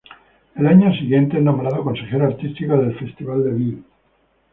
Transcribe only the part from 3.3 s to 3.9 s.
de Lille.